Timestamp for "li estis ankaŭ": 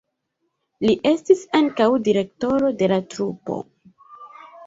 0.85-1.87